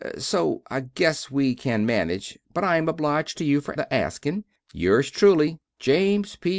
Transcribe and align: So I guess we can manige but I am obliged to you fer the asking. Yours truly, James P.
So 0.17 0.63
I 0.71 0.79
guess 0.79 1.29
we 1.29 1.53
can 1.53 1.85
manige 1.85 2.35
but 2.55 2.63
I 2.63 2.77
am 2.77 2.89
obliged 2.89 3.37
to 3.37 3.45
you 3.45 3.61
fer 3.61 3.75
the 3.75 3.93
asking. 3.93 4.45
Yours 4.73 5.11
truly, 5.11 5.59
James 5.77 6.35
P. 6.37 6.49